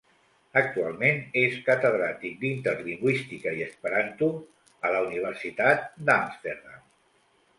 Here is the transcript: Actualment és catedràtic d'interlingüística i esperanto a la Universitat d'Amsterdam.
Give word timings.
Actualment 0.59 1.19
és 1.41 1.57
catedràtic 1.67 2.39
d'interlingüística 2.43 3.53
i 3.59 3.63
esperanto 3.65 4.29
a 4.89 4.93
la 4.95 5.03
Universitat 5.09 5.85
d'Amsterdam. 6.09 6.83